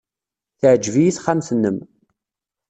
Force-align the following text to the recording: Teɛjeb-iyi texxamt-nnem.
Teɛjeb-iyi 0.59 1.11
texxamt-nnem. 1.15 1.77